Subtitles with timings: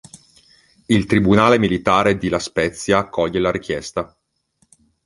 [0.87, 4.17] Il tribunale militare di La Spezia accoglie la richiesta.